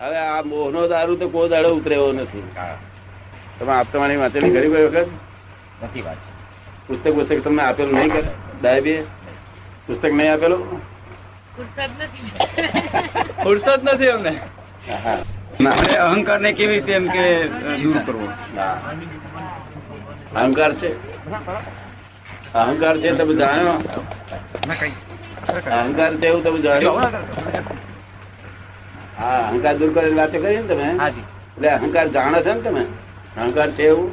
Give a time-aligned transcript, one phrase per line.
[0.00, 2.44] હવે આ મોહનો દારૂ તો કોઈ દાડો ઉતરેવો નથી.
[3.58, 5.08] તમે આપતાવાણી વાંચેલી ઘણી કોઈ વખત?
[5.84, 6.20] નથી વાત.
[6.86, 8.22] પુસ્તક પુસ્તક તમને આપેલું નહીં કરે
[8.62, 8.94] સાહેબે
[9.86, 10.62] પુસ્તક નહીં આપેલું?
[13.44, 14.10] ફુરસદ નથી.
[14.10, 14.32] અમને.
[14.90, 17.24] અહંકાર ને અહંકારને કેવી રીતે એમ કે
[17.82, 18.26] દૂર કરવો?
[20.42, 20.90] અહંકાર છે.
[22.62, 23.76] અહંકાર છે તમે જાણ્યો?
[25.78, 26.92] અહંકાર છે એવું તમે જાણો
[29.18, 30.88] હા અહંકાર દૂર કરે વાતો કરી ને તમે?
[31.06, 32.84] એટલે અહંકાર જાણો છો ને તમે?
[33.38, 34.10] અહંકાર છે એવું?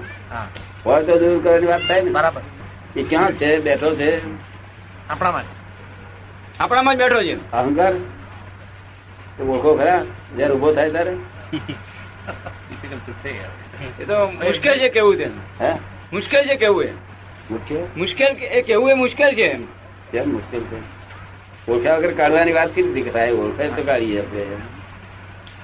[0.86, 2.12] હોય તો દૂર કરવાની વાત થાય ને.
[2.12, 2.41] બરાબર.
[2.96, 4.10] એ ક્યાં છે બેઠો છે?
[5.10, 5.46] આપણામાં
[6.60, 7.36] આપણામાં જ બેઠો છે.
[7.52, 7.94] અહંકાર?
[9.41, 10.02] ઓળખો ખરા?
[10.38, 11.13] જયારે ઊભો થાય ત્યારે?
[13.99, 15.27] એ તો મુશ્કેલ છે કેવું તે
[15.62, 15.72] હે?
[16.13, 16.94] મુશ્કેલ છે કેવું એ
[17.49, 17.86] મુશ્કેલ?
[17.96, 19.48] મુશ્કેલ એ કેવું એ મુશ્કેલ છે?
[19.52, 19.68] એમ
[20.12, 20.77] કેમ મુશ્કેલ છે?
[21.72, 24.46] ઓળખ્યા વગર કાઢવાની વાત કરી થાય ઓળખાય તો કાઢીએ આપણે.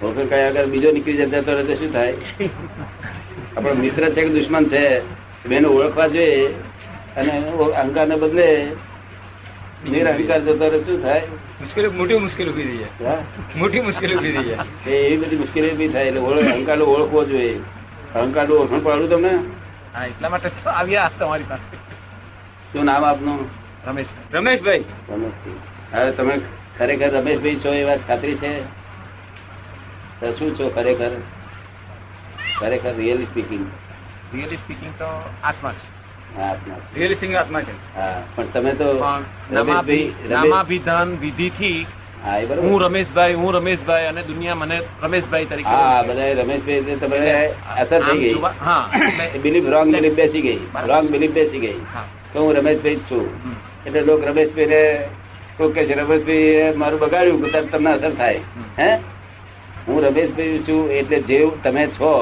[0.03, 2.13] ઓળખાય કાઢ્યા વગર બીજો નીકળી જતા તો રહે તો શું થાય?
[3.57, 5.01] આપણો મિત્ર છે કે દુશ્મન છે
[5.47, 6.47] બેને ઓળખવા જોઈએ.
[7.17, 7.31] અને
[7.75, 8.65] અહંકાર ને બદલે
[9.91, 11.21] નિરહંકાર જતો રહે શું થાય?
[11.59, 13.17] મુશ્કેલી મોટી મુશ્કેલી ઊભી થઈ જાય.
[13.55, 14.91] મોટી મુશ્કેલી ઊભી થઈ જાય.
[14.91, 17.59] એવી બધી મુશ્કેલી થાય એટલે ઓળખ અહંકાર ઓળખવો જોઈએ.
[18.15, 19.29] અહંકાર ઓળખણ પાડું તમને?
[19.93, 21.75] હા એટલા માટે આવ્યા તમારી પાસે.
[22.73, 23.49] શું નામ આપનું?
[23.87, 24.83] રમેશ રમેશભાઈ.
[25.09, 26.01] રમેશભાઈ.
[26.01, 26.39] હવે તમે
[26.77, 28.76] ખરેખર રમેશભાઈ છો એ વાત ખાતરી છે?
[30.21, 31.11] શું છો ખરેખર?
[32.59, 33.65] ખરેખર રિયલ સ્પીકિંગ
[34.31, 35.09] રિયલ સ્પીકિંગ તો
[35.43, 35.85] આત્મા છે.
[36.41, 36.79] આત્મા.
[36.95, 37.73] રિયલી સિંગ આત્મા છે.
[37.95, 38.87] હા પણ તમે તો
[39.51, 41.79] રમેશભાઈ નામાભિધાન વિધિથી
[42.63, 46.97] હું રમેશભાઈ હું રમેશભાઈ અને દુનિયા મને રમેશભાઈ તરીકે હા બધા રમેશભાઈ
[47.75, 48.33] અસર થઈ ગઈ.
[48.61, 48.83] હા
[49.43, 50.59] બિલીફ રોંગ બિલીફ બેસી ગઈ.
[50.87, 51.77] રોંગ બિલીફ બેસી ગઈ.
[52.33, 53.25] તો હું રમેશભાઈ જ છું.
[53.85, 54.81] એટલે લોક રમેશભાઈ ને
[55.57, 58.41] કોઈ કહે છે રમેશભાઈ મારું બગાડ્યું તમને અસર થાય.
[58.79, 58.89] હે?
[59.87, 62.13] હું રમેશભાઈ છું એટલે જે તમે છો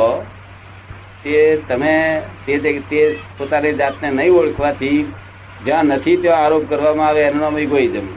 [1.23, 1.37] તે
[1.69, 1.93] તમે
[2.45, 3.01] તે
[3.37, 4.97] પોતાની જાતને નહીં ઓળખવાથી
[5.65, 8.07] જ્યાં નથી ત્યાં આરોપ કરવામાં આવે એનું નામ ઇગોઇઝમ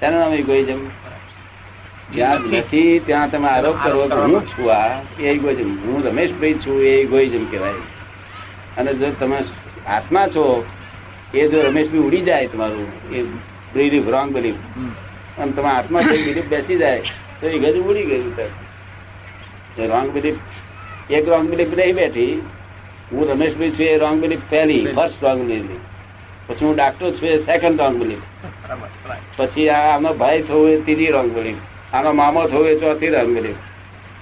[0.00, 0.80] તેનું નામ ઇગોઇઝમ
[2.14, 6.80] જ્યાં નથી ત્યાં તમે આરોપ કરો કે હું છું આ એ ઇગોઇઝમ હું રમેશભાઈ છું
[6.92, 7.82] એ ઇગોઇઝમ કહેવાય.
[8.78, 9.38] અને જો તમે
[9.96, 10.46] આત્મા છો
[11.34, 13.26] એ જો રમેશભાઈ ઉડી જાય તમારું એ
[13.74, 14.60] બિલીફ રોંગ બિલીફ.
[15.38, 17.02] અને તમે આત્મા છે બિલીફ બેસી જાય.
[17.44, 20.38] તો એ ગજુ ઉડી ગયું રોંગ બિલીફ
[21.16, 22.34] એક રોંગ બિલીફ નહીં બેઠી.
[23.10, 25.82] હું રમેશભાઈ છું એ રોંગ બિલીફ પહેલી ફર્સ્ટ રોંગ બિલીફ
[26.46, 28.24] પછી હું ડાક્ટર છું એ સેકન્ડ રોંગ બિલીફ.
[29.36, 31.60] પછી આ આનો ભાઈ થવું એ ત્રીજી રોંગ બિલીફ
[31.94, 33.60] આનો મામો થવું એ ચોથી રોંગ બિલીફ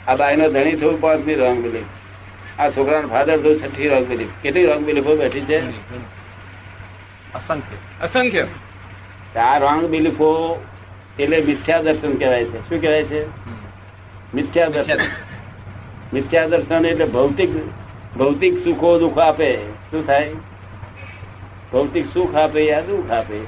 [0.08, 1.90] આ બાઈનો ધણી થવું પાંચમી રોંગ બિલીફ
[2.58, 5.58] આ છોકરાનો ફાધર થયું છઠ્ઠી રોંગ બિલીફ કેટલી રોંગ બિલીફો બેઠી છે?
[7.34, 7.78] અસંખ્ય.
[8.00, 8.44] અસંખ્ય.
[9.46, 10.30] આ રોંગ બિલીફો
[11.18, 12.68] એટલે મિથ્યા દર્શન કહેવાય છે.
[12.68, 13.26] શું કહેવાય છે.
[14.34, 14.96] મિથ્યા દર્શન.
[16.12, 17.48] મિથ્યા દર્શન એટલે ભૌતિક
[18.16, 19.56] ભૌતિક સુખો દુઃખ આપે.
[19.90, 20.32] શું થાય?
[21.72, 23.42] ભૌતિક સુખ આપે યા દુઃખ આપે?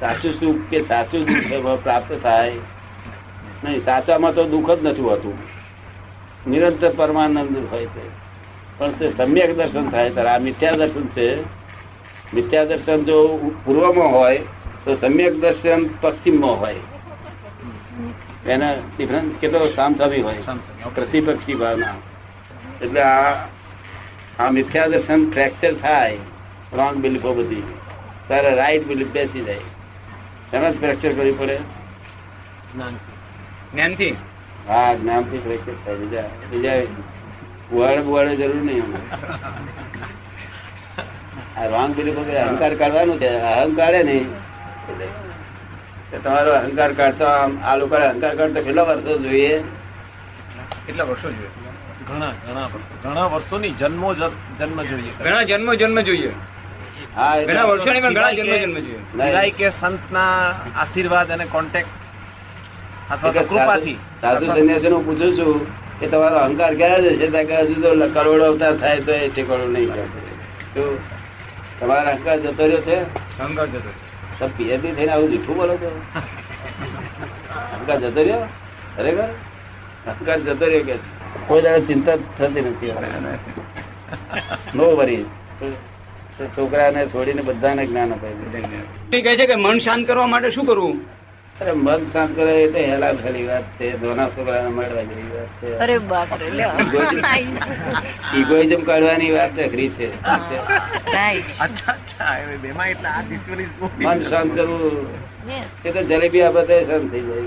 [0.00, 2.52] સાચું સુખ કે સાચું દુઃખ પ્રાપ્ત થાય?
[3.64, 5.38] નહીં સાચામાં તો દુઃખ જ નથી હોતું.
[6.50, 8.08] નિરંતર પરમાનંદ હોય છે.
[8.78, 10.10] પણ તે સમ્યક દર્શન થાય.
[10.10, 11.42] ત્યારે આ મિથ્યા દર્શન છે.
[12.34, 14.40] મિથ્યા દર્શન જો પૂર્વમાં હોય
[14.84, 16.76] તો સમ્યક દર્શન પશ્ચિમમાં હોય.
[18.46, 20.42] એના ડિફરન્સ કેટલો સામસામી હોય.
[20.94, 21.94] પ્રતિપક્ષી ભાવના.
[22.82, 23.46] એટલે આ
[24.38, 26.16] આ મિથ્યા દર્શન ફ્રેક્ચર થાય
[26.72, 27.62] રોંગ બિલીફો બધી.
[28.28, 29.60] ત્યારે રાઈટ બિલીફ બેસી જાય.
[30.52, 31.56] એમાં જ ફ્રેક્ચર કરવી પડે.
[33.74, 34.16] જ્ઞાનથી.
[34.68, 35.94] હા જ્ઞાનથી ફ્રેક્ચર થાય.
[35.94, 36.80] બીજા બીજા
[37.70, 38.82] બુવાડે બુવાડે જરૂર નહીં
[41.56, 43.28] આ રોંગ બિલીફો અહંકાર કાઢવાનું છે.
[43.28, 44.51] અહંકાર નહીં.
[46.24, 49.54] તમારો અહંકાર કાઢતો આમ આ લોકો અહંકાર કાઢતો કેટલા વર્ષો જોઈએ?
[50.86, 51.50] કેટલા વર્ષો જોઈએ?
[52.08, 52.94] ઘણા ઘણા વર્ષો.
[53.02, 55.12] ઘણા વર્ષોની જન્મો જન્મ જોઈએ.
[55.18, 56.32] ઘણા જન્મો જન્મ જોઈએ.
[57.16, 59.00] હા ઘણા વર્ષોની પણ ઘણા જન્મ જન્મ જોઈએ.
[59.12, 60.34] સિવાય કે સંતના
[60.76, 61.92] આશીર્વાદ અને કોન્ટેક્ટ
[63.10, 63.98] અથવા કૃપાથી.
[64.20, 65.66] સાધુ સંન્યાસી હું પૂછું છું
[66.00, 69.90] કે તમારો અહંકાર ક્યારે જશે કે હજુ તો કરોડો અવતાર થાય તો એ ઠેકાણું નહીં
[70.74, 70.82] તો
[71.80, 72.96] તમારો અહંકાર જતો રહ્યો છે?
[73.40, 73.90] અહંકાર જતો
[74.38, 76.02] તમે પીએચડી થઈને આવું જૂઠું બોલો છો?
[77.72, 78.38] અહંકાર જતો રહ્યો?
[78.96, 79.28] ખરેખર?
[80.06, 80.94] અહંકાર જતો રહ્યો કે?
[81.46, 82.92] કોઈ દાડે ચિંતા થતી નથી
[84.74, 85.24] નો વરી.
[86.42, 89.20] છોકરાને છોડીને બધાને જ્ઞાન અપાય.
[89.22, 91.21] કહે છે કે મન શાંત કરવા માટે શું કરવું
[91.62, 95.50] અરે મન શાંત કરે એ તો હેલા ફેલી વાત છે દોના છોકરા મળવા જેવી વાત
[95.60, 95.68] છે.
[95.84, 96.48] અરે બાપ રે
[98.40, 100.08] ઇગોઇઝમ કાઢવાની વાત અઘરી છે.
[100.30, 100.38] આ
[103.98, 105.06] મન શાંત કરવું
[105.84, 107.46] એ તો જલેબી આપે તો શાંત થઈ જાય.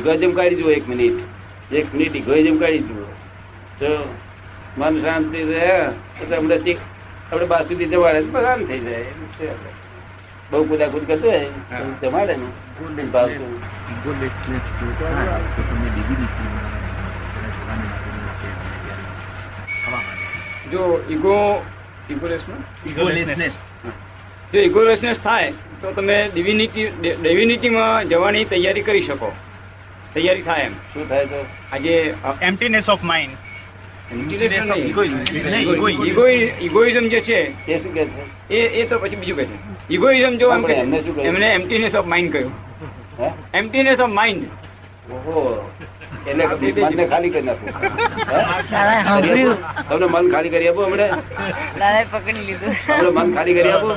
[0.00, 1.18] ઇગોઇઝમ કાઢી જુઓ એક મિનિટ.
[1.82, 3.08] એક મિનિટ ઇગોઇઝમ કાઢી જુઓ.
[3.78, 3.92] તો
[4.78, 5.70] મન શાંતિ રહે
[6.18, 6.56] તો આપણે
[7.30, 9.06] આપણે બાસુદી જવાડે શાંત થઈ જાય.
[9.14, 9.48] એમ છે.
[10.50, 12.46] બહુ કુદાકુદ કરતો હોય તો જમાડે ને.
[20.72, 21.64] જો ઈગો
[22.10, 23.52] ઇગોલેસનેસ
[24.52, 26.90] જો ઇગોલેસનેસ થાય તો તમે ડિવિનિટી
[27.22, 29.32] ડિવિનિટીમાં જવાની તૈયારી કરી શકો.
[30.14, 30.72] તૈયારી થાય એમ.
[30.72, 31.46] શું થાય તો?
[31.72, 33.28] આજે એમ્પટીનેસ ઓફ mind.
[36.66, 37.38] ઇગોઇઝમ જે છે
[37.68, 38.22] એ શું કે છે?
[38.50, 39.56] એ એ તો પછી બીજું કહે છે.
[39.94, 40.46] ઇગોઇઝમ જો
[41.28, 42.52] એમને એમ્પ્ટીનેસ ઓફ માઇન્ડ કહ્યું.
[43.54, 44.42] એમ્પટીનેસ ઓફ માઇન્ડ
[45.14, 45.40] ઓહો
[46.26, 46.44] એટલે
[46.90, 47.66] મનને ખાલી કરી નાખો.
[49.88, 51.06] તમને મન ખાલી કરી આપો હમણે?
[52.12, 52.72] પકડી લીધું.
[53.18, 53.90] મન ખાલી કરી આપો.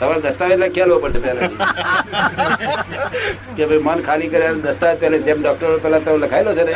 [0.00, 1.48] તમારે દસ્તાવેજ લખી આલવો પડશે પહેલા
[3.56, 6.72] કે ભાઈ મન ખાલી કર્યા દસ્તાવેજ પહેલા જેમ ડોક્ટરો પેલા તમે લખાયેલો છે ને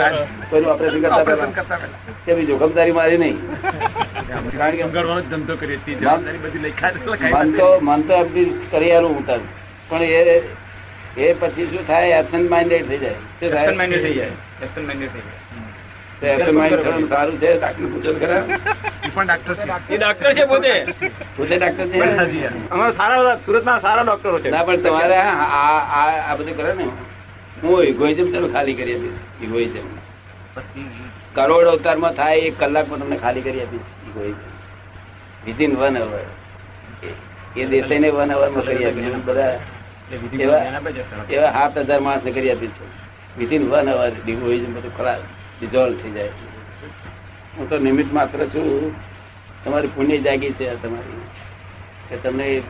[0.51, 1.47] કોઈનું ઓપરેશન કરતા પહેલા.
[2.27, 3.39] કે ભાઈ જોખમદારી મારી નહીં.
[4.59, 4.85] કારણ કે
[7.33, 9.27] મન તો મન તો આપણી કરી આલું હું
[9.89, 10.43] પણ એ
[11.19, 12.19] એ પછી શું થાય?
[12.19, 13.15] એબસન્ટ માઇન્ડેડ થઈ જાય.
[13.43, 14.33] એબસન્ટ માઇન્ડેડ થઈ જાય.
[14.63, 15.42] એબસન્ટ માઇન્ડેડ થઈ જાય.
[16.23, 18.43] Minded સારું છે ડાક્ટર પૂછો ખરા.
[19.15, 19.95] પણ ડાક્ટર છે.
[19.95, 20.85] એ ડાક્ટર છે પોતે.
[21.37, 21.99] પોતે ડાક્ટર છે.
[21.99, 22.69] હાજી, હાજી.
[22.71, 24.51] અમારા સારા સુરતના સારા ડોક્ટરો છે.
[24.51, 25.33] ના પણ તમારે આ
[26.01, 26.85] આ આ બધું કરે ને.
[27.63, 29.45] હું ઇગોઇઝમ તમે ખાલી કરી આપીશ.
[29.45, 29.87] ઇગોઇઝમ
[31.35, 33.81] કરોડ અવતારમાં થાય એક કલાકમાં તમને ખાલી કરી આપીશ.
[34.09, 34.51] ઇગોઇઝમ
[35.47, 36.25] વિધિન વન અવર
[37.57, 39.15] એ દેસાઈને વન અવરમાં કરી આપીશ.
[39.25, 39.59] બધા
[40.41, 40.63] એવા
[41.31, 42.71] એવા સાત હજાર માણસને કરી આપીશ.
[43.39, 45.21] વિધિન વન અવર ઇગોઇઝમ બધું ખરાબ.
[45.63, 46.29] ડિઝોલ્વ થઈ જાય.
[47.57, 48.95] હું તો નિમિત્ત માત્ર છું.
[49.65, 51.21] તમારી પુણ્ય જાગી છે તમારી.
[52.09, 52.63] કે તમને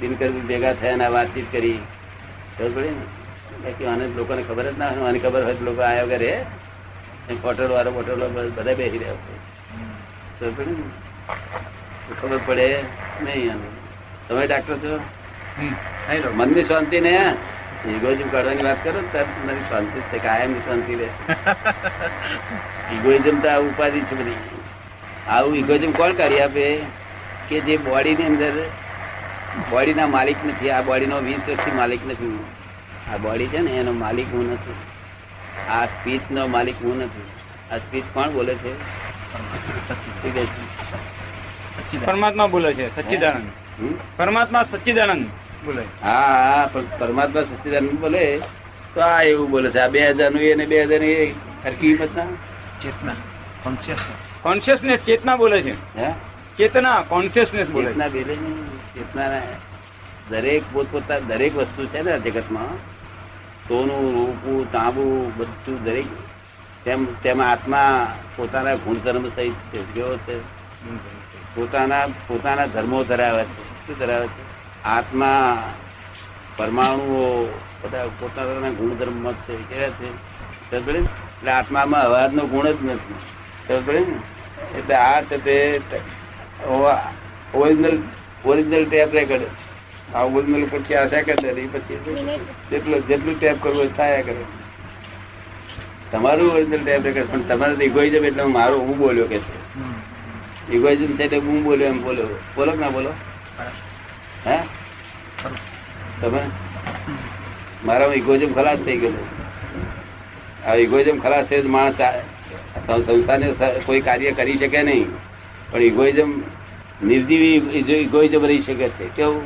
[0.00, 1.78] દિનકર ભેગા થયા આ વાતચીત કરી.
[2.58, 3.06] ખબર પડી ને?
[3.64, 6.32] બાકી આને લોકોને ખબર જ ના હોય આની ખબર હોય લોકો આવ્યા વગેરે
[7.44, 9.34] હોટલ વાળો હોટલ બધા બેસી રહ્યા છે
[10.40, 10.86] ખબર પડે ને?
[12.20, 12.66] ખબર પડે
[13.24, 13.52] નહીં
[14.28, 15.00] તમે ડાક્ટર છો?
[16.34, 17.14] મનની શાંતિ ને.
[17.88, 21.08] ઇગોઇઝમ કાઢવાની વાત કરો ત્યારે તમારી શાંતિ છે કાયમ શાંતિ રહે.
[22.94, 24.36] ઇગોઇઝમ તો આ ઉપાધિ છે બધી.
[25.26, 26.80] આવું ઇગોઇઝમ કોણ કાઢી આપે?
[27.48, 28.52] કે જે બોડીની અંદર
[29.70, 32.24] બોડીના માલિક નથી આ બોડીનો વીસ વર્ષથી માલિક નથી.
[32.24, 32.44] હું.
[33.12, 34.74] આ બોડી છે ને એનો માલિક હું નથી.
[35.70, 37.26] આ સ્પીચ નો માલિક હું નથી.
[37.74, 38.72] આ સ્પીચ કોણ બોલે છે?
[42.06, 43.48] પરમાત્મા બોલે છે સચ્ચિદાનંદ?
[44.16, 45.26] પરમાત્મા સચ્ચિદાનંદ.
[46.02, 48.40] હા હા પણ પરમાત્મા સચ્ચિદાનંદ બોલે
[48.94, 49.78] તો આ એવું બોલે છે.
[49.78, 51.34] આ બે હજારનું એ બે હજાર એ
[51.64, 52.16] હરકી કિંમત
[52.82, 53.14] ચેતના.
[53.62, 55.74] કોન્શિયસનેસ કોન્શિયસનેસ ચેતના બોલે છે.
[55.96, 56.08] હે?
[56.56, 58.34] ચેતના કોન્શિયસનેસ બોલે ચેતના બોલે
[58.94, 59.42] ચેતના
[60.30, 62.72] દરેક પોતપોતા દરેક વસ્તુ છે ને આ જગતમાં.
[63.68, 66.06] સોનું રૂપું તાંબુ બધું દરેક
[66.84, 70.36] તેમ તેમાં આત્મા પોતાના ગુણધર્મ સહિત છે કેવો છે.
[71.54, 73.86] પોતાના પોતાના ધર્મો ધરાવે છે.
[73.86, 74.59] શું ધરાવે છે?
[74.84, 75.62] આત્મા
[76.56, 80.08] પરમાણુઓ બધા પોતાના ગુણધર્મ છે કેવા છે.
[80.76, 83.14] એટલે આત્મામાં અવાજ નો ગુણ જ નથી.
[83.68, 85.80] ને એટલે આ તે
[87.54, 87.98] ઓરિજિનલ
[88.44, 89.42] ઓરિજિનલ ટેપ રેકર્ડ
[90.14, 90.78] આ ઓરિજિનલ ઉપર
[91.22, 91.96] કરે એ પછી
[92.70, 94.44] જેટલું જેટલું ટેપ કરવું હોય થાય કરે.
[96.12, 99.58] તમારું ઓરિજિનલ ટેપ રેકર્ડ પણ તમારે ઇગોઇઝમ એટલે મારું હું બોલ્યો કે છે?
[100.72, 102.26] ઇગોઇઝમ છે એટલે હું બોલ્યો એમ બોલ્યો.
[102.56, 103.10] બોલો કે ના બોલો?
[104.46, 104.58] હે?
[106.20, 106.40] તમે?
[107.84, 109.26] મારા ઇગોજમ ખલાસ થઈ ગયેલો
[110.66, 111.94] આ ઇગોઇઝમ ખલાસ થયો માણસ
[113.00, 113.52] સંસ્થાને
[113.86, 115.06] કોઈ કાર્ય કરી શકે નહીં.
[115.70, 116.42] પણ ઇગોઇઝમ
[117.04, 117.54] નિર્જીવી
[117.94, 119.08] ઇગોઇઝમ રહી શકે છે.
[119.08, 119.42] કેવું?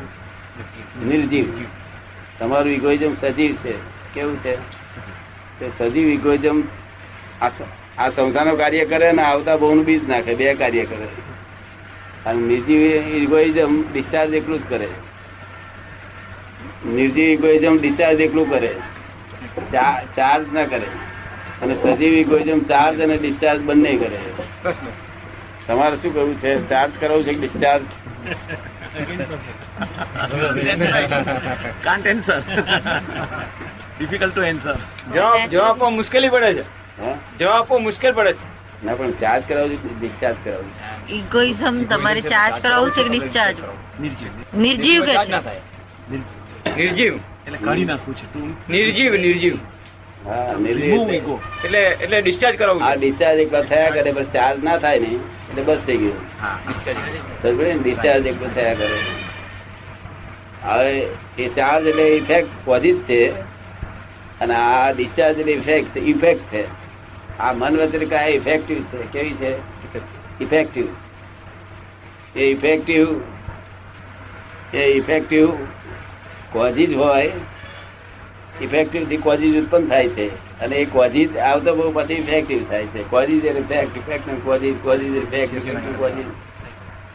[1.08, 1.44] નિર્જીવ.
[2.38, 3.74] તમારું ઇગોઇઝમ સજીવ છે.
[4.14, 4.56] કેવું છે?
[5.60, 6.62] તે સજીવ ઇગોઇઝમ
[7.98, 11.33] આ સંસ્થાનો કાર્ય કરે ને આવતા બહુ બીજ નાખે, બે કાર્ય કરે.
[12.26, 12.80] અને નિર્જીવ
[13.22, 14.88] ઇગોઇઝમ ડિસ્ચાર્જ એકલું જ કરે.
[16.86, 18.74] નિર્જીવ ઇગોઇઝમ ડિસ્ચાર્જ એકલું કરે.
[20.16, 20.88] ચાર્જ ના કરે.
[21.62, 24.18] અને સજીવ ઇગોઇઝમ ચાર્જ અને ડિસ્ચાર્જ બંને કરે.
[25.66, 26.68] તમારે શું કહ્યું છે?
[26.68, 27.82] ચાર્જ કરાવવું છે કે discharge
[31.84, 32.42] can't answer
[33.98, 34.76] difficult to answer
[35.14, 36.64] જવાબ જવાબ આપવા મુશ્કેલી પડે છે.
[37.02, 37.14] હે?
[37.38, 38.86] જવાબ આપવો મુશ્કેલ પડે છે.
[38.86, 40.93] ના પણ ચાર્જ કરાવવું છે ડિસ્ચાર્જ કરાવું છે?
[41.08, 43.56] ઇગોઇઝમ તમારે ચાર્જ કરાવવું છે કે ડિસ્ચાર્જ?
[44.00, 45.04] નિર્જીવ નિર્જીવ.
[45.04, 45.40] કે છે?
[46.76, 47.14] નિર્જીવ.
[47.46, 48.73] એટલે કાઢી નાખવું છે.
[48.73, 49.58] નિર્જીવ નિર્જીવ.
[50.26, 51.40] હા રિમૂવ નિર્જીવ ઈગો.
[51.64, 55.62] એટલે એટલે ડિસ્ચાર્જ કરાવવું આ ડિસ્ચાર્જ એકલો થયા કરે પણ ચાર્જ ના થાય ને એટલે
[55.62, 56.16] બસ થઈ ગયું.
[56.40, 56.58] હા
[57.42, 58.99] સમજ્યો ડિસ્ચાર્જ એકલો થયા કરે.
[60.62, 61.08] હવે
[61.38, 63.30] એ ચાર્જ એટલે ઇફેક્ટ પોઝિટ છે
[64.40, 66.64] અને આ ડિસ્ચાર્જ ઇફેક્ટ ઇફેક્ટ છે.
[67.38, 68.96] આ મન વ્યતિરિક આ ઇફેક્ટિવ છે.
[68.96, 69.73] કેવી છે?
[70.40, 70.86] ઇફેક્ટિવ
[72.36, 73.08] એ ઇફેક્ટિવ
[74.74, 75.50] એ ઇફેક્ટિવ
[76.52, 77.30] કોઝિજ હોય.
[78.62, 80.58] ઇફેક્ટિવથી કોઝિજ ઉત્પન્ન થાય છે.
[80.60, 83.02] અને એ કોઝિજ આવતો બહુ પછી ઇફેક્ટિવ થાય છે.
[83.02, 86.26] Causes effect effect causes causes effect causes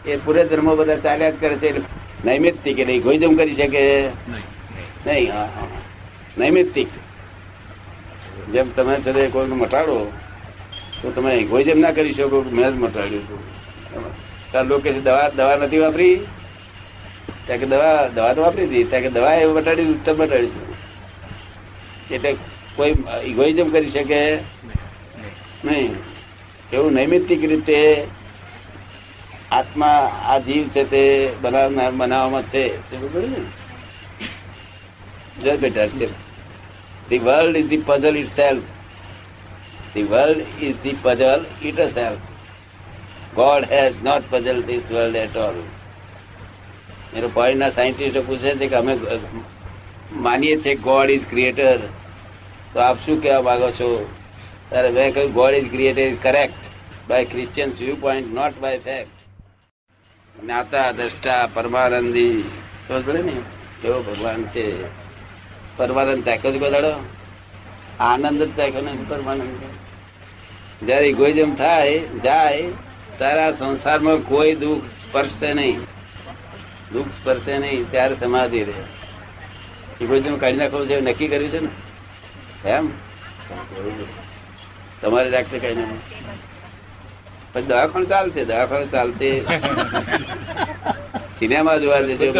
[0.08, 1.82] એ પૂરે ધર્મો બધા ચાલ્યા જ કરે છે એટલે
[2.24, 4.06] નૈમિત્તિક એટલે ઇગોઇઝમ કરી શકે
[5.06, 5.32] નહીં.
[5.34, 5.66] હા હા.
[6.38, 6.86] નૈમિત્તિક.
[8.52, 10.12] જેમ તમે છે કોઈને મટાડો
[11.02, 13.40] તો તમે ઇગોઇઝમ ના કરી શકો મેં જ મટાડ્યું છું.
[14.52, 16.16] તાર લોકો દવા દવા નથી વાપરી?
[17.46, 18.84] ત્યાં કે, દવા દવા તો વાપરી હતી.
[18.84, 20.74] ત્યાં કે, દવા એ મટાડી તમે મટાડી છું
[22.10, 22.36] એટલે
[22.76, 24.34] કોઈ ઇગોઇઝમ કરી શકે?
[25.64, 25.94] નહીં.
[26.72, 28.06] એવું નૈમિત્તિક રીતે
[29.50, 29.92] આત્મા,
[30.24, 31.02] આ જીવ છે તે
[31.42, 32.64] બનાવવામાં છે.
[35.40, 36.06] જો બેટા છે
[37.08, 38.62] the world is the puzzle itself
[39.94, 41.44] the world is the puzzle
[41.80, 42.18] itself
[43.34, 45.62] God has not puzzle this world at all
[47.16, 48.98] એનો પોઈન્ટના સાયન્ટિસ્ટો પૂછે છે કે અમે
[50.12, 51.78] માનીએ છીએ ગોડ ઇઝ ક્રિએટર
[52.72, 54.10] તો આપ શું કહેવા માંગો છો?
[54.68, 56.54] ત્યારે મેં કહ્યું God is created correct
[57.10, 57.70] by Christian
[58.00, 59.20] viewpoint not by fact
[60.42, 62.50] જ્ઞાતા, દ્રષ્ટા, પરમાનંદી
[62.90, 63.32] ને?
[63.82, 64.84] કેવો ભગવાન છે?
[65.76, 66.92] પરમાનંદ ચાખ્યો છે કોઈ દાડો?
[68.00, 69.79] આનંદ જ કહો ને પરમાનંદ.
[70.86, 72.62] જયારે ઇગોઇઝમ થાય જાય
[73.18, 75.80] ત્યારે આ સંસારમાં કોઈ દુઃખ સ્પર્શે નહીં.
[76.92, 78.82] દુઃખ સ્પર્શે નહીં ત્યારે સમાધિ રહે.
[80.00, 81.68] ઇગોઇઝમ કાઢી નાખવું છે નક્કી કર્યું છે ને?
[82.70, 82.90] એમ?
[85.02, 85.84] તમારે રાખતે કઈ ના
[87.52, 89.30] પછી દવાખાનું ચાલશે દવાખાનું ચાલશે.
[91.38, 92.32] સિનેમા જોવા જજો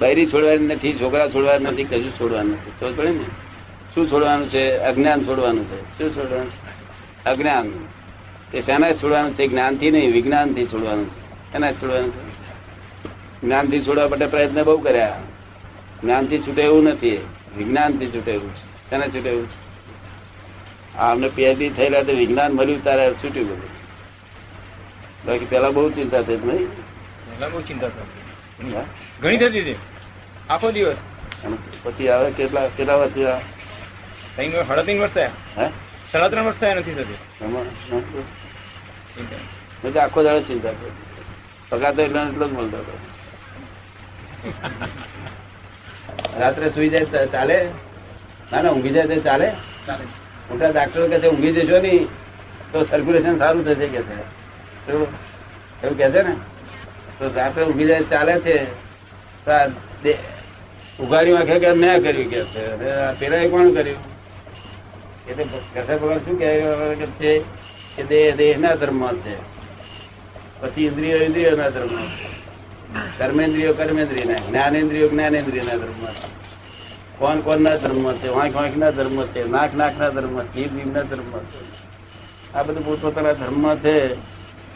[0.00, 2.72] બૈરી છોડવાની નથી છોકરા છોડવાની નથી કજુ છોડવાનું નથી.
[2.80, 3.41] સમજ પડે ને.
[3.94, 4.78] શું છોડવાનું છે?
[4.78, 5.98] અજ્ઞાન છોડવાનું છે.
[5.98, 6.52] શું છોડવાનું
[7.24, 7.72] અજ્ઞાન.
[8.54, 9.46] એ શેના છોડવાનું છે?
[9.46, 11.54] જ્ઞાનથી નહીં વિજ્ઞાનથી છોડવાનું છે.
[11.54, 12.32] એના છોડવાનું છે?
[13.42, 15.20] જ્ઞાનથી છોડવા માટે પ્રયત્ન બહુ કર્યા.
[16.02, 17.18] જ્ઞાનથી છૂટે એવું નથી.
[17.58, 18.90] વિજ્ઞાનથી છૂટે એવું છે.
[18.90, 19.62] શેના છૂટે એવું છે?
[20.98, 23.70] આ અમને પીએચડી થયેલા તો વિજ્ઞાન મળ્યું તારે છૂટ્યું બધું.
[25.26, 26.68] બાકી પેલા બહુ ચિંતા થઈ નહીં?
[26.68, 28.72] પેલા બહુ ચિંતા થતી
[29.22, 29.76] ઘણી થતી હતી.
[30.50, 30.96] આખો દિવસ.
[31.82, 33.12] પછી આવે કેટલા કેટલા વર્ષ
[34.38, 35.30] વર્ષ સાડા ત્રણ વર્ષ થયા.
[35.58, 35.66] હે?
[36.12, 37.18] સાડા ત્રણ વર્ષ થયા નથી થતી.
[39.84, 40.92] મેં આખો દાડો ચિંતા કરી.
[41.68, 42.94] પગાર તો એટલો એટલો જ મળતો હતો.
[46.40, 47.58] રાત્રે સુઈ જાય ચાલે?
[48.52, 49.48] ના ના ઊંઘી જાય તો ચાલે?
[50.48, 52.06] મોટા ડાક્ટરો કહે છે ઊંઘી જશો નહીં.
[52.72, 54.16] તો સર્ક્યુલેશન સારું થશે કે છે?
[54.88, 56.34] એવું કે છે ને?
[57.18, 58.56] તો રાત્રે ઊંઘી જાય ચાલે છે.
[61.00, 62.64] ઉઘાડી વાંખે કે મેં કર્યું કે છે?
[63.20, 64.11] પેલા કોણ કર્યું?
[65.28, 65.44] એટલે
[65.80, 66.60] કથા ભગવાન શું કહે?
[67.06, 67.38] છે
[67.96, 69.36] કે દેહ દેહના ધર્મ છે.
[70.60, 72.42] પછી ઇન્દ્રિયો ઇન્દ્રિયોના ધર્મ છે.
[73.18, 73.74] કર્મેન્દ્રિયો
[74.32, 74.38] ના.
[74.38, 76.42] જ્ઞાનેન્દ્રિયો જ્ઞાનેન્દ્રિયના ધર્મ છે.
[77.44, 78.28] કોણ ના ધર્મ છે?
[78.28, 79.48] વાંક, વાંકના ધર્મ છે.
[79.48, 80.68] નાક, નાકના ધર્મ છે.
[80.68, 81.82] જીભ ના ધર્મ છે.
[82.54, 84.14] આ બધું પોતપોતાના ધર્મ છે.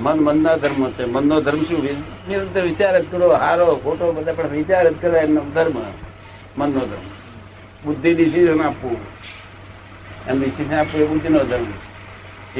[0.00, 1.04] મન, મનના ધર્મ છે.
[1.04, 1.84] મનનો ધર્મ શું?
[2.28, 3.32] નિરંતર વિચાર જ કરો.
[3.32, 5.74] હારો, ખોટો બધા પણ વિચાર જ કરો એમનો ધર્મ.
[6.58, 7.10] મનનો ધર્મ.
[7.84, 8.96] બુદ્ધિ ડિસિઝન આપવું.
[10.28, 11.66] એમ ડિસિઝન આપવું એ બુદ્ધિનો ધર્મ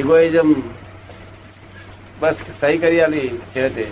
[0.00, 0.50] ઇગોઇઝમ
[2.20, 3.84] બસ સહી કરી આલી છે તે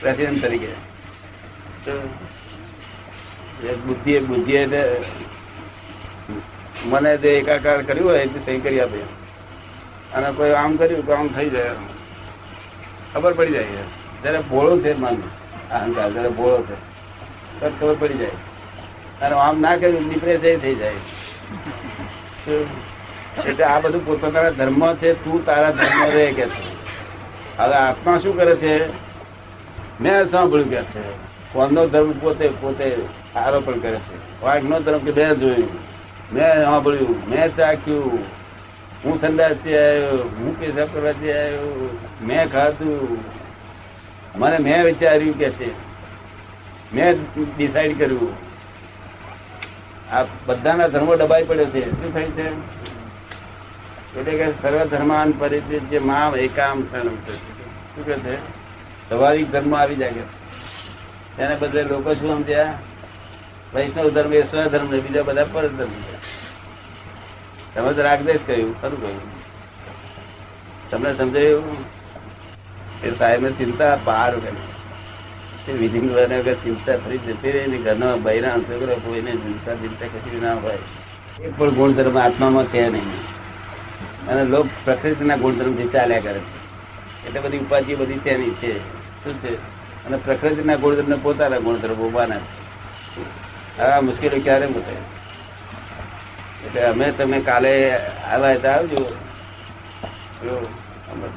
[0.00, 0.72] પ્રેસિડેન્ટ તરીકે.
[1.84, 1.92] તો
[3.64, 4.82] એ બુદ્ધિ એ બુદ્ધિ એટલે
[6.90, 9.00] મને જે એકાકાર કર્યું હોય તે સહી કરી આપે.
[10.14, 11.74] અને કોઈ આમ કર્યું તો આમ થઈ જાય.
[13.12, 13.84] ખબર પડી જાય
[14.22, 15.16] જયારે ભોળો છે મન
[15.72, 16.76] અહંકાર જયારે ભોળો છે
[17.60, 18.38] તો ખબર પડી જાય.
[19.22, 21.00] અને આમ ના કર્યું ડિપ્રેસ થઈ જાય?
[23.44, 26.76] એટલે આ બધું પોતાના ધર્મ છે, તું તારા ધર્મ રે કે છે.
[27.58, 28.88] હવે આત્મા શું કરે છે?
[30.00, 31.26] મેં સાંભળ્યું કે છે.
[31.52, 32.96] કોનો ધર્મ પોતે પોતે
[33.36, 34.42] આરોપણ કરે છે.
[34.42, 35.68] વાઘ નો ધર્મ કે મેં જોયું.
[36.32, 37.30] મેં સાંભળ્યું.
[37.30, 38.18] મેં ચાખ્યું.
[39.04, 40.30] હું સંદાસથી આવ્યો.
[40.38, 41.98] હું પેશાબ કરવાથી આવ્યો.
[42.22, 43.18] મેં ખાધું.
[44.38, 45.70] મને મેં વિચાર્યું કે છે.
[46.94, 47.14] મેં
[47.56, 48.46] ડિસાઈડ કર્યું.
[50.14, 51.90] આ બધાના ધર્મો દબાઈ પડ્યો છે.
[51.90, 52.75] શું થાય છે?
[54.16, 55.32] એટલે કે સર્વ ધર્માન
[55.78, 57.16] જે મામ એકામ શરણમ
[57.94, 58.36] શું કે છે?
[59.08, 60.24] સ્વાભાવિક ધર્મ આવી કે.
[61.36, 62.74] તેને બદલે લોકો શું સમજ્યા
[63.74, 65.90] વૈષ્ણવ ધર્મ એ સ્વધર્મ ને બીજા બધા પરધર્મ ધર્મ
[67.74, 69.20] તમે તો રાગદેશ કહ્યું, ખરું કહ્યું.
[70.90, 71.76] તમને સમજાયું
[73.02, 74.64] એ સાહેબ ચિંતા પાર કરી.
[75.66, 80.40] તે વિધિંગ વગર ચિંતા ફરી જતી રહી ને ઘરનો બૈરા છોકરો કોઈને ચિંતા ચિંતા કશી
[80.40, 80.78] ના હોય.
[81.44, 83.25] એક પણ ગુણધર્મ આત્મામાં કહે નહીં.
[84.28, 86.40] અને લોક પ્રકૃતિના ગુણધર્મથી ચાલ્યા કરે
[87.26, 88.72] એટલે બધી ઉપાધિ બધી તેની છે.
[89.24, 89.52] શું છે?
[90.06, 92.42] અને પ્રકૃતિના ગુણધર્મ પોતાના ગુણધર્મ ઉભાના
[93.76, 94.96] છે આ મુશ્કેલી ક્યારે મૂકે
[96.66, 99.00] એટલે અમે તમે કાલે આવ્યા હતા, આવજો.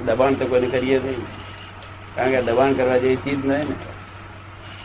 [0.05, 1.25] દબાણ તો કોઈને કરીએ નહીં.
[2.15, 3.75] કારણ કે દબાણ કરવા જેવી ચીજ નહીં ને.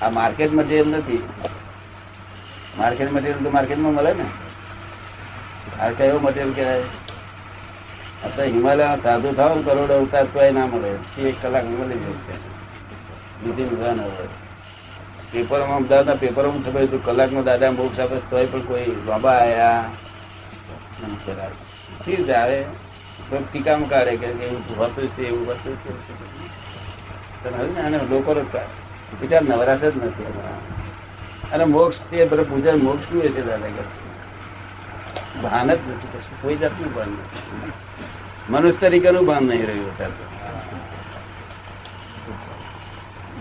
[0.03, 1.23] આ માર્કેટ મટીરિયલ નથી.
[2.79, 4.27] માર્કેટ મટીરિયલ તો માર્કેટમાં મળે ને.
[5.81, 6.85] આ કયો મટીરિયલ કહેવાય?
[8.25, 11.23] અત્યારે હિમાલયમાં સાધુ થાવ ને કરોડો અવતાર તોય ના મળે.
[11.23, 12.55] એક કલાક મળી જાય છે.
[13.45, 14.29] બીજી વિધાન હવે.
[15.33, 19.85] પેપરમાં અમદાવાદના પેપરમાં છપાયું હતું કલાકમાં દાદા બહુ આપે તોય પણ કોઈ બાબા આયા.
[22.05, 22.31] ઠીક.
[22.31, 22.63] આવે.
[23.31, 25.91] તો ટીકામાં કાઢે કે એવું હોતું છે, એવું હોતું છે.
[27.45, 28.35] તમે હવે ને આને લોકો
[29.21, 30.25] વિચાર નવરાશ જ નથી.
[31.53, 34.05] અને મોક્ષ તે બરાબર પૂજા મોક્ષ શું છે દાદા કે
[35.41, 36.43] ભાન જ નથી કશું.
[36.43, 37.73] કોઈ જાતનું ભાન નથી.
[38.51, 40.25] મનુષ્ય તરીકેનું ભાન નહીં રહ્યું અત્યારે.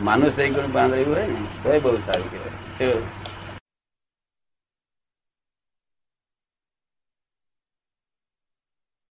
[0.04, 2.98] માનુષ તરીકેનું ભાન રહ્યું હોય ને તો બહુ સારું કહેવાય?